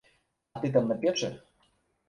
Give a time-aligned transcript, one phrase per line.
[0.55, 1.31] А ты там на печы?